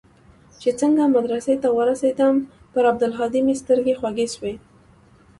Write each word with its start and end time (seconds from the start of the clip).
چې 0.61 0.69
څنگه 0.79 1.05
مدرسې 1.15 1.55
ته 1.63 1.69
ورسېدم 1.77 2.35
پر 2.73 2.83
عبدالهادي 2.91 3.41
مې 3.45 3.55
سترګې 3.61 3.97
خوږې 3.99 4.27
سوې. 4.35 4.53